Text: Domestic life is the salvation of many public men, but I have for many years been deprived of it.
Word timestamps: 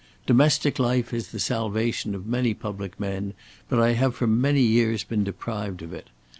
Domestic 0.25 0.79
life 0.79 1.13
is 1.13 1.27
the 1.27 1.39
salvation 1.39 2.15
of 2.15 2.25
many 2.25 2.55
public 2.55 2.99
men, 2.99 3.35
but 3.69 3.77
I 3.77 3.91
have 3.91 4.15
for 4.15 4.25
many 4.25 4.63
years 4.63 5.03
been 5.03 5.23
deprived 5.23 5.83
of 5.83 5.93
it. 5.93 6.09